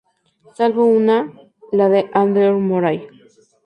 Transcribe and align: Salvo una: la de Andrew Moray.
Salvo 0.55 0.85
una: 0.87 1.31
la 1.71 1.87
de 1.87 2.09
Andrew 2.11 2.59
Moray. 2.59 3.07